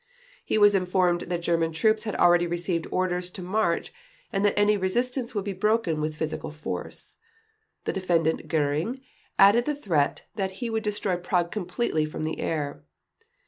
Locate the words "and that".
4.33-4.57